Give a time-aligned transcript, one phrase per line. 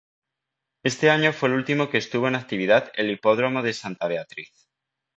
[0.83, 4.67] Ese año fue el último que estuvo en actividad el Hipódromo de Santa Beatriz.